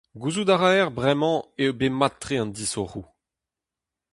[0.21, 3.05] Gouzout a raer bremañ eo bet mat-tre an disoc'hoù.